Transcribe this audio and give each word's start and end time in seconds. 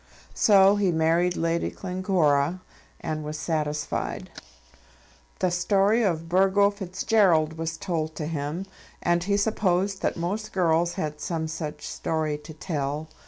So 0.33 0.77
he 0.77 0.91
married 0.91 1.37
Lady 1.37 1.69
Glencora 1.69 2.59
and 3.01 3.23
was 3.23 3.37
satisfied. 3.37 4.31
The 5.37 5.51
story 5.51 6.01
of 6.01 6.27
Burgo 6.27 6.71
Fitzgerald 6.71 7.55
was 7.59 7.77
told 7.77 8.15
to 8.15 8.25
him, 8.25 8.65
and 9.03 9.23
he 9.25 9.37
supposed 9.37 10.01
that 10.01 10.17
most 10.17 10.53
girls 10.53 10.93
had 10.95 11.21
some 11.21 11.47
such 11.47 11.87
story 11.87 12.39
to 12.39 12.51
tell. 12.51 13.09